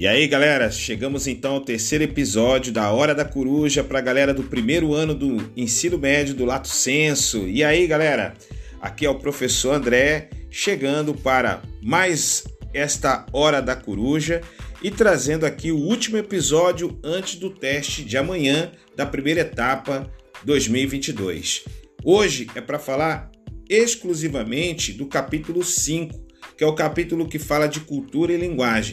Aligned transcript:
E 0.00 0.06
aí, 0.06 0.26
galera, 0.26 0.70
chegamos 0.70 1.26
então 1.26 1.52
ao 1.52 1.60
terceiro 1.60 2.02
episódio 2.02 2.72
da 2.72 2.90
Hora 2.90 3.14
da 3.14 3.22
Coruja 3.22 3.84
para 3.84 3.98
a 3.98 4.00
galera 4.00 4.32
do 4.32 4.42
primeiro 4.42 4.94
ano 4.94 5.14
do 5.14 5.52
ensino 5.54 5.98
médio 5.98 6.34
do 6.34 6.46
Lato 6.46 6.68
Senso. 6.68 7.46
E 7.46 7.62
aí, 7.62 7.86
galera, 7.86 8.32
aqui 8.80 9.04
é 9.04 9.10
o 9.10 9.18
professor 9.18 9.74
André 9.74 10.30
chegando 10.50 11.12
para 11.12 11.60
mais 11.82 12.44
esta 12.72 13.26
Hora 13.30 13.60
da 13.60 13.76
Coruja 13.76 14.40
e 14.82 14.90
trazendo 14.90 15.44
aqui 15.44 15.70
o 15.70 15.76
último 15.76 16.16
episódio 16.16 16.98
antes 17.04 17.34
do 17.34 17.50
teste 17.50 18.02
de 18.02 18.16
amanhã 18.16 18.72
da 18.96 19.04
primeira 19.04 19.42
etapa 19.42 20.10
2022. 20.44 21.64
Hoje 22.02 22.46
é 22.54 22.62
para 22.62 22.78
falar 22.78 23.30
exclusivamente 23.68 24.94
do 24.94 25.04
capítulo 25.04 25.62
5, 25.62 26.18
que 26.56 26.64
é 26.64 26.66
o 26.66 26.74
capítulo 26.74 27.28
que 27.28 27.38
fala 27.38 27.66
de 27.66 27.80
cultura 27.80 28.32
e 28.32 28.38
linguagem. 28.38 28.92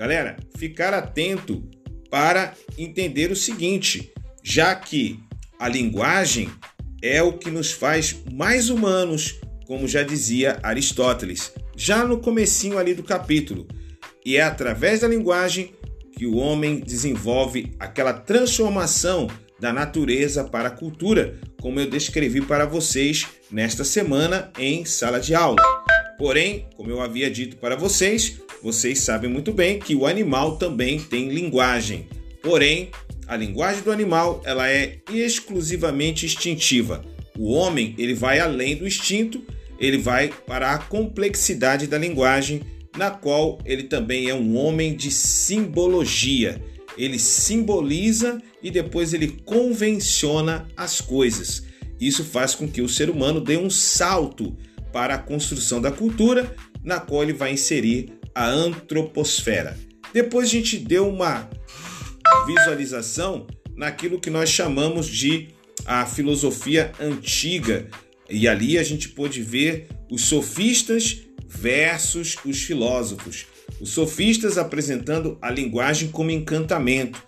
Galera, 0.00 0.38
ficar 0.56 0.94
atento 0.94 1.62
para 2.10 2.54
entender 2.78 3.30
o 3.30 3.36
seguinte, 3.36 4.10
já 4.42 4.74
que 4.74 5.20
a 5.58 5.68
linguagem 5.68 6.48
é 7.02 7.22
o 7.22 7.34
que 7.34 7.50
nos 7.50 7.70
faz 7.70 8.16
mais 8.32 8.70
humanos, 8.70 9.38
como 9.66 9.86
já 9.86 10.02
dizia 10.02 10.58
Aristóteles, 10.62 11.52
já 11.76 12.02
no 12.02 12.18
comecinho 12.18 12.78
ali 12.78 12.94
do 12.94 13.02
capítulo. 13.02 13.68
E 14.24 14.38
é 14.38 14.42
através 14.42 15.00
da 15.00 15.08
linguagem 15.08 15.74
que 16.16 16.24
o 16.24 16.36
homem 16.36 16.80
desenvolve 16.80 17.74
aquela 17.78 18.14
transformação 18.14 19.28
da 19.60 19.70
natureza 19.70 20.44
para 20.44 20.68
a 20.68 20.74
cultura, 20.74 21.38
como 21.60 21.78
eu 21.78 21.90
descrevi 21.90 22.40
para 22.40 22.64
vocês 22.64 23.26
nesta 23.50 23.84
semana 23.84 24.50
em 24.58 24.82
sala 24.86 25.20
de 25.20 25.34
aula. 25.34 25.60
Porém, 26.16 26.70
como 26.74 26.90
eu 26.90 27.02
havia 27.02 27.30
dito 27.30 27.58
para 27.58 27.76
vocês, 27.76 28.40
vocês 28.62 29.00
sabem 29.00 29.30
muito 29.30 29.52
bem 29.52 29.78
que 29.78 29.94
o 29.94 30.06
animal 30.06 30.56
também 30.56 31.00
tem 31.00 31.28
linguagem. 31.28 32.06
Porém, 32.42 32.90
a 33.26 33.36
linguagem 33.36 33.82
do 33.82 33.90
animal 33.90 34.42
ela 34.44 34.68
é 34.68 34.98
exclusivamente 35.10 36.26
instintiva. 36.26 37.04
O 37.38 37.52
homem 37.52 37.94
ele 37.96 38.12
vai 38.12 38.38
além 38.38 38.76
do 38.76 38.86
instinto, 38.86 39.42
ele 39.78 39.96
vai 39.96 40.28
para 40.46 40.72
a 40.72 40.78
complexidade 40.78 41.86
da 41.86 41.96
linguagem, 41.96 42.60
na 42.98 43.10
qual 43.10 43.58
ele 43.64 43.84
também 43.84 44.28
é 44.28 44.34
um 44.34 44.56
homem 44.56 44.94
de 44.94 45.10
simbologia. 45.10 46.60
Ele 46.98 47.18
simboliza 47.18 48.42
e 48.62 48.70
depois 48.70 49.14
ele 49.14 49.40
convenciona 49.44 50.66
as 50.76 51.00
coisas. 51.00 51.62
Isso 51.98 52.24
faz 52.24 52.54
com 52.54 52.68
que 52.68 52.82
o 52.82 52.88
ser 52.88 53.08
humano 53.08 53.40
dê 53.40 53.56
um 53.56 53.70
salto 53.70 54.54
para 54.92 55.14
a 55.14 55.18
construção 55.18 55.80
da 55.80 55.90
cultura, 55.90 56.54
na 56.82 56.98
qual 56.98 57.22
ele 57.22 57.32
vai 57.32 57.52
inserir 57.52 58.19
a 58.34 58.46
antroposfera. 58.46 59.76
Depois 60.12 60.48
a 60.48 60.50
gente 60.50 60.78
deu 60.78 61.08
uma 61.08 61.48
visualização 62.46 63.46
naquilo 63.76 64.20
que 64.20 64.30
nós 64.30 64.48
chamamos 64.48 65.06
de 65.06 65.48
a 65.86 66.04
filosofia 66.04 66.92
antiga, 67.00 67.88
e 68.28 68.46
ali 68.46 68.78
a 68.78 68.82
gente 68.82 69.08
pôde 69.08 69.42
ver 69.42 69.88
os 70.10 70.22
sofistas 70.22 71.22
versus 71.46 72.36
os 72.44 72.62
filósofos. 72.62 73.46
Os 73.80 73.90
sofistas 73.90 74.58
apresentando 74.58 75.38
a 75.40 75.50
linguagem 75.50 76.10
como 76.10 76.30
encantamento, 76.30 77.22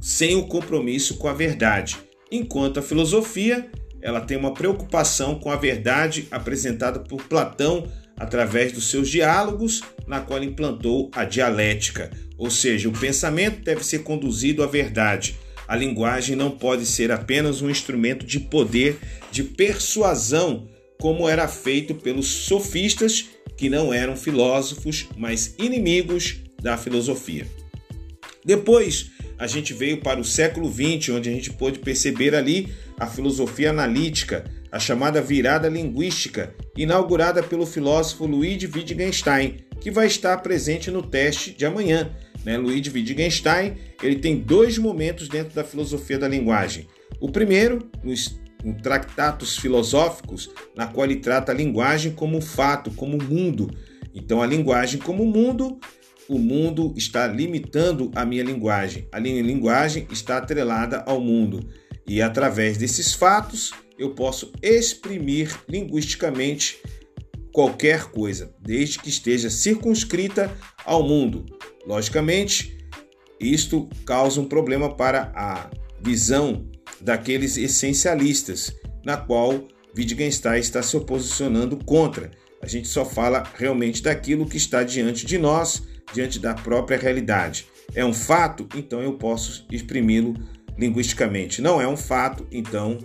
sem 0.00 0.36
o 0.36 0.46
compromisso 0.46 1.16
com 1.16 1.28
a 1.28 1.32
verdade, 1.32 1.96
enquanto 2.30 2.78
a 2.78 2.82
filosofia 2.82 3.70
ela 4.02 4.20
tem 4.20 4.36
uma 4.36 4.54
preocupação 4.54 5.38
com 5.38 5.50
a 5.50 5.56
verdade 5.56 6.28
apresentada 6.30 7.00
por 7.00 7.22
Platão 7.24 7.90
através 8.16 8.72
dos 8.72 8.90
seus 8.90 9.08
diálogos, 9.08 9.82
na 10.06 10.20
qual 10.20 10.42
implantou 10.42 11.10
a 11.14 11.24
dialética, 11.24 12.10
ou 12.38 12.50
seja, 12.50 12.88
o 12.88 12.92
pensamento 12.92 13.62
deve 13.62 13.84
ser 13.84 14.00
conduzido 14.00 14.62
à 14.62 14.66
verdade. 14.66 15.36
A 15.66 15.74
linguagem 15.74 16.36
não 16.36 16.50
pode 16.50 16.86
ser 16.86 17.10
apenas 17.10 17.60
um 17.60 17.70
instrumento 17.70 18.24
de 18.24 18.38
poder, 18.38 18.98
de 19.30 19.42
persuasão, 19.42 20.68
como 20.98 21.28
era 21.28 21.48
feito 21.48 21.94
pelos 21.94 22.26
sofistas, 22.26 23.26
que 23.56 23.68
não 23.68 23.92
eram 23.92 24.16
filósofos, 24.16 25.06
mas 25.16 25.54
inimigos 25.58 26.36
da 26.62 26.76
filosofia. 26.76 27.46
Depois, 28.44 29.10
a 29.38 29.46
gente 29.46 29.74
veio 29.74 29.98
para 30.00 30.20
o 30.20 30.24
século 30.24 30.70
XX, 30.70 31.10
onde 31.10 31.28
a 31.28 31.32
gente 31.32 31.52
pôde 31.52 31.78
perceber 31.78 32.34
ali 32.34 32.72
a 32.98 33.06
filosofia 33.06 33.70
analítica, 33.70 34.44
a 34.70 34.78
chamada 34.78 35.20
virada 35.20 35.68
linguística, 35.68 36.54
inaugurada 36.76 37.42
pelo 37.42 37.66
filósofo 37.66 38.26
Luigi 38.26 38.66
Wittgenstein, 38.66 39.58
que 39.80 39.90
vai 39.90 40.06
estar 40.06 40.36
presente 40.38 40.90
no 40.90 41.02
teste 41.02 41.52
de 41.52 41.66
amanhã. 41.66 42.10
Né? 42.44 42.58
Wittgenstein 42.58 43.76
ele 44.02 44.16
tem 44.16 44.38
dois 44.38 44.78
momentos 44.78 45.28
dentro 45.28 45.54
da 45.54 45.64
filosofia 45.64 46.18
da 46.18 46.28
linguagem. 46.28 46.86
O 47.20 47.30
primeiro, 47.30 47.90
nos 48.02 48.38
em 48.64 48.72
tratados 48.72 49.56
filosóficos, 49.56 50.50
na 50.74 50.88
qual 50.88 51.06
ele 51.06 51.20
trata 51.20 51.52
a 51.52 51.54
linguagem 51.54 52.10
como 52.10 52.36
um 52.36 52.40
fato, 52.40 52.90
como 52.90 53.16
um 53.16 53.24
mundo. 53.24 53.70
Então, 54.12 54.42
a 54.42 54.46
linguagem 54.46 54.98
como 54.98 55.24
mundo 55.24 55.78
o 56.28 56.38
mundo 56.38 56.92
está 56.96 57.26
limitando 57.26 58.10
a 58.14 58.24
minha 58.24 58.42
linguagem. 58.42 59.08
A 59.12 59.20
minha 59.20 59.42
linguagem 59.42 60.06
está 60.10 60.38
atrelada 60.38 61.02
ao 61.06 61.20
mundo. 61.20 61.68
E 62.06 62.20
através 62.20 62.76
desses 62.76 63.12
fatos, 63.12 63.72
eu 63.98 64.14
posso 64.14 64.52
exprimir 64.62 65.58
linguisticamente 65.68 66.78
qualquer 67.52 68.04
coisa, 68.10 68.54
desde 68.60 68.98
que 68.98 69.08
esteja 69.08 69.48
circunscrita 69.48 70.54
ao 70.84 71.02
mundo. 71.02 71.46
Logicamente, 71.86 72.76
isto 73.40 73.88
causa 74.04 74.40
um 74.40 74.44
problema 74.44 74.94
para 74.94 75.32
a 75.34 75.70
visão 76.00 76.68
daqueles 77.00 77.56
essencialistas, 77.56 78.74
na 79.04 79.16
qual 79.16 79.66
Wittgenstein 79.96 80.60
está 80.60 80.82
se 80.82 80.98
posicionando 81.00 81.76
contra. 81.84 82.30
A 82.60 82.66
gente 82.66 82.88
só 82.88 83.04
fala 83.04 83.42
realmente 83.56 84.02
daquilo 84.02 84.46
que 84.46 84.56
está 84.56 84.82
diante 84.82 85.24
de 85.24 85.38
nós 85.38 85.82
diante 86.12 86.38
da 86.38 86.54
própria 86.54 86.98
realidade. 86.98 87.66
É 87.94 88.04
um 88.04 88.14
fato, 88.14 88.68
então 88.74 89.00
eu 89.00 89.14
posso 89.14 89.66
exprimi-lo 89.70 90.34
linguisticamente. 90.76 91.62
Não 91.62 91.80
é 91.80 91.88
um 91.88 91.96
fato, 91.96 92.46
então 92.50 92.98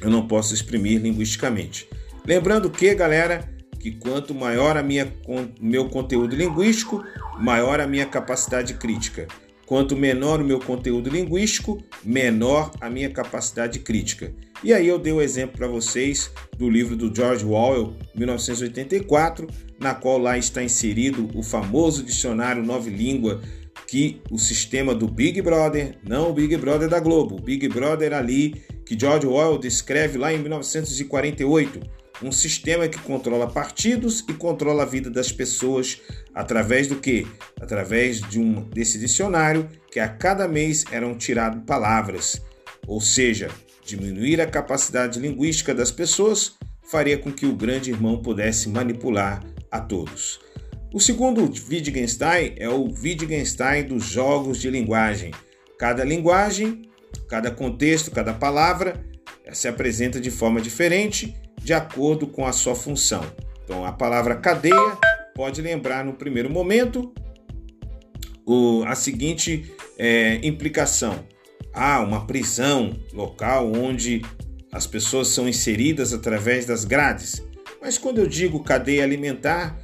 eu 0.00 0.10
não 0.10 0.26
posso 0.26 0.54
exprimir 0.54 1.00
linguisticamente. 1.00 1.88
Lembrando 2.24 2.70
que, 2.70 2.94
galera, 2.94 3.48
que 3.78 3.92
quanto 3.92 4.34
maior 4.34 4.76
a 4.76 4.82
minha 4.82 5.12
meu 5.60 5.88
conteúdo 5.88 6.34
linguístico, 6.34 7.04
maior 7.38 7.80
a 7.80 7.86
minha 7.86 8.06
capacidade 8.06 8.74
crítica. 8.74 9.26
Quanto 9.70 9.96
menor 9.96 10.40
o 10.40 10.44
meu 10.44 10.58
conteúdo 10.58 11.08
linguístico, 11.08 11.80
menor 12.04 12.72
a 12.80 12.90
minha 12.90 13.08
capacidade 13.08 13.78
crítica. 13.78 14.34
E 14.64 14.74
aí 14.74 14.88
eu 14.88 14.98
dei 14.98 15.12
o 15.12 15.22
exemplo 15.22 15.58
para 15.58 15.68
vocês 15.68 16.28
do 16.58 16.68
livro 16.68 16.96
do 16.96 17.14
George 17.14 17.44
Orwell, 17.44 17.94
1984, 18.16 19.46
na 19.78 19.94
qual 19.94 20.18
lá 20.18 20.36
está 20.36 20.60
inserido 20.60 21.28
o 21.36 21.42
famoso 21.44 22.02
dicionário 22.02 22.64
Nova 22.64 22.90
Língua, 22.90 23.42
que 23.86 24.20
o 24.28 24.40
sistema 24.40 24.92
do 24.92 25.06
Big 25.06 25.40
Brother, 25.40 25.94
não 26.02 26.30
o 26.30 26.34
Big 26.34 26.56
Brother 26.56 26.88
da 26.88 26.98
Globo, 26.98 27.36
o 27.36 27.40
Big 27.40 27.68
Brother 27.68 28.12
ali 28.12 28.60
que 28.84 28.98
George 28.98 29.24
Orwell 29.24 29.56
descreve 29.56 30.18
lá 30.18 30.32
em 30.32 30.38
1948, 30.40 31.80
um 32.22 32.30
sistema 32.30 32.88
que 32.88 32.98
controla 32.98 33.50
partidos 33.50 34.24
e 34.28 34.34
controla 34.34 34.82
a 34.82 34.86
vida 34.86 35.10
das 35.10 35.32
pessoas 35.32 36.00
através 36.34 36.86
do 36.86 36.96
que? 36.96 37.26
Através 37.60 38.20
de 38.20 38.38
um 38.38 38.68
desse 38.68 38.98
dicionário 38.98 39.68
que 39.90 39.98
a 39.98 40.08
cada 40.08 40.46
mês 40.46 40.84
eram 40.90 41.16
tiradas 41.16 41.62
palavras, 41.66 42.40
ou 42.86 43.00
seja, 43.00 43.48
diminuir 43.84 44.40
a 44.40 44.46
capacidade 44.46 45.18
linguística 45.18 45.74
das 45.74 45.90
pessoas 45.90 46.56
faria 46.82 47.16
com 47.16 47.32
que 47.32 47.46
o 47.46 47.54
grande 47.54 47.90
irmão 47.90 48.20
pudesse 48.20 48.68
manipular 48.68 49.42
a 49.70 49.80
todos. 49.80 50.40
O 50.92 50.98
segundo 50.98 51.42
Wittgenstein 51.42 52.54
é 52.56 52.68
o 52.68 52.84
Wittgenstein 52.84 53.84
dos 53.84 54.04
jogos 54.04 54.60
de 54.60 54.68
linguagem. 54.68 55.30
Cada 55.78 56.02
linguagem, 56.02 56.82
cada 57.28 57.50
contexto, 57.50 58.10
cada 58.10 58.34
palavra 58.34 59.00
se 59.52 59.68
apresenta 59.68 60.20
de 60.20 60.30
forma 60.30 60.60
diferente 60.60 61.39
de 61.62 61.72
acordo 61.72 62.26
com 62.26 62.46
a 62.46 62.52
sua 62.52 62.74
função. 62.74 63.24
Então, 63.64 63.84
a 63.84 63.92
palavra 63.92 64.34
cadeia 64.34 64.98
pode 65.34 65.62
lembrar 65.62 66.04
no 66.04 66.14
primeiro 66.14 66.50
momento 66.50 67.12
o, 68.44 68.82
a 68.84 68.94
seguinte 68.94 69.72
é, 69.96 70.40
implicação: 70.42 71.24
há 71.72 72.00
uma 72.00 72.26
prisão 72.26 72.98
local 73.12 73.72
onde 73.72 74.22
as 74.72 74.86
pessoas 74.86 75.28
são 75.28 75.48
inseridas 75.48 76.12
através 76.12 76.66
das 76.66 76.84
grades. 76.84 77.42
Mas 77.80 77.96
quando 77.96 78.18
eu 78.18 78.26
digo 78.26 78.62
cadeia 78.62 79.02
alimentar, 79.02 79.78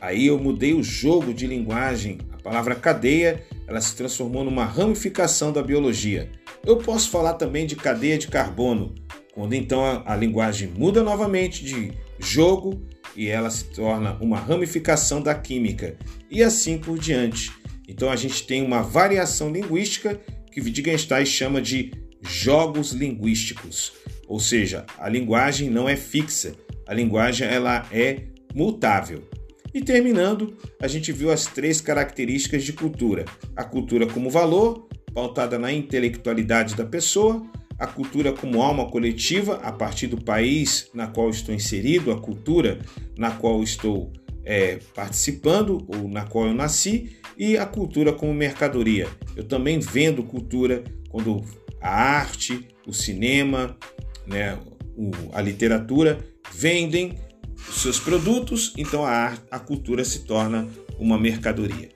aí 0.00 0.26
eu 0.26 0.38
mudei 0.38 0.74
o 0.74 0.82
jogo 0.82 1.32
de 1.32 1.46
linguagem. 1.46 2.18
A 2.32 2.42
palavra 2.42 2.74
cadeia, 2.74 3.44
ela 3.66 3.80
se 3.80 3.94
transformou 3.94 4.44
numa 4.44 4.64
ramificação 4.64 5.52
da 5.52 5.62
biologia. 5.62 6.30
Eu 6.64 6.78
posso 6.78 7.10
falar 7.10 7.34
também 7.34 7.66
de 7.66 7.76
cadeia 7.76 8.18
de 8.18 8.28
carbono, 8.28 8.94
quando 9.34 9.54
então 9.54 9.84
a, 9.84 10.12
a 10.12 10.16
linguagem 10.16 10.68
muda 10.68 11.02
novamente 11.02 11.64
de 11.64 11.92
jogo 12.18 12.82
e 13.16 13.28
ela 13.28 13.50
se 13.50 13.64
torna 13.64 14.16
uma 14.20 14.38
ramificação 14.38 15.20
da 15.20 15.34
química 15.34 15.96
e 16.30 16.42
assim 16.42 16.78
por 16.78 16.98
diante. 16.98 17.50
Então 17.88 18.10
a 18.10 18.16
gente 18.16 18.46
tem 18.46 18.64
uma 18.64 18.82
variação 18.82 19.50
linguística 19.50 20.20
que 20.52 20.60
Wittgenstein 20.60 21.26
chama 21.26 21.60
de 21.60 21.92
jogos 22.22 22.92
linguísticos. 22.92 23.92
Ou 24.28 24.38
seja, 24.38 24.84
a 24.98 25.08
linguagem 25.08 25.70
não 25.70 25.88
é 25.88 25.96
fixa, 25.96 26.54
a 26.86 26.94
linguagem 26.94 27.46
ela 27.46 27.86
é 27.90 28.24
mutável. 28.54 29.28
E 29.72 29.80
terminando, 29.80 30.56
a 30.80 30.88
gente 30.88 31.12
viu 31.12 31.30
as 31.30 31.46
três 31.46 31.80
características 31.80 32.64
de 32.64 32.72
cultura: 32.72 33.24
a 33.56 33.64
cultura 33.64 34.06
como 34.06 34.30
valor, 34.30 34.88
pautada 35.14 35.58
na 35.58 35.72
intelectualidade 35.72 36.74
da 36.74 36.84
pessoa, 36.84 37.44
a 37.80 37.86
cultura 37.86 38.30
como 38.30 38.60
alma 38.62 38.90
coletiva, 38.90 39.54
a 39.62 39.72
partir 39.72 40.06
do 40.06 40.22
país 40.22 40.90
na 40.92 41.06
qual 41.06 41.30
estou 41.30 41.54
inserido, 41.54 42.12
a 42.12 42.20
cultura 42.20 42.78
na 43.16 43.30
qual 43.30 43.62
estou 43.62 44.12
é, 44.44 44.78
participando 44.94 45.86
ou 45.88 46.06
na 46.06 46.26
qual 46.26 46.46
eu 46.46 46.54
nasci, 46.54 47.16
e 47.38 47.56
a 47.56 47.64
cultura 47.64 48.12
como 48.12 48.34
mercadoria. 48.34 49.08
Eu 49.34 49.44
também 49.44 49.78
vendo 49.78 50.22
cultura 50.22 50.84
quando 51.08 51.42
a 51.80 51.88
arte, 51.88 52.68
o 52.86 52.92
cinema, 52.92 53.74
né, 54.26 54.58
a 55.32 55.40
literatura 55.40 56.18
vendem 56.52 57.18
seus 57.72 57.98
produtos, 57.98 58.74
então 58.76 59.06
a, 59.06 59.10
arte, 59.10 59.42
a 59.50 59.58
cultura 59.58 60.04
se 60.04 60.20
torna 60.26 60.68
uma 60.98 61.18
mercadoria. 61.18 61.88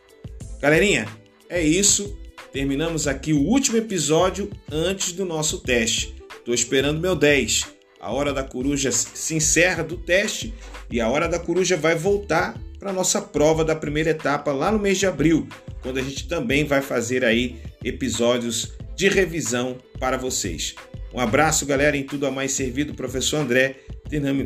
Galerinha, 0.62 1.06
é 1.46 1.62
isso. 1.62 2.16
Terminamos 2.54 3.08
aqui 3.08 3.32
o 3.32 3.40
último 3.40 3.78
episódio 3.78 4.48
antes 4.70 5.10
do 5.10 5.24
nosso 5.24 5.58
teste. 5.58 6.14
Estou 6.38 6.54
esperando 6.54 7.00
meu 7.00 7.16
10. 7.16 7.64
A 8.00 8.12
hora 8.12 8.32
da 8.32 8.44
coruja 8.44 8.92
se 8.92 9.34
encerra 9.34 9.82
do 9.82 9.96
teste 9.96 10.54
e 10.88 11.00
a 11.00 11.08
hora 11.08 11.28
da 11.28 11.36
coruja 11.36 11.76
vai 11.76 11.96
voltar 11.96 12.56
para 12.78 12.92
nossa 12.92 13.20
prova 13.20 13.64
da 13.64 13.74
primeira 13.74 14.10
etapa 14.10 14.52
lá 14.52 14.70
no 14.70 14.78
mês 14.78 14.98
de 14.98 15.06
abril, 15.06 15.48
quando 15.82 15.98
a 15.98 16.02
gente 16.02 16.28
também 16.28 16.64
vai 16.64 16.80
fazer 16.80 17.24
aí 17.24 17.56
episódios 17.82 18.72
de 18.94 19.08
revisão 19.08 19.76
para 19.98 20.16
vocês. 20.16 20.76
Um 21.12 21.18
abraço, 21.18 21.66
galera, 21.66 21.96
em 21.96 22.04
tudo 22.04 22.24
a 22.24 22.30
mais 22.30 22.52
servido, 22.52 22.94
professor 22.94 23.38
André. 23.38 23.80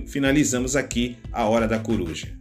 Finalizamos 0.07 0.77
aqui 0.77 1.19
a 1.31 1.47
hora 1.47 1.69
da 1.69 1.79
coruja. 1.79 2.39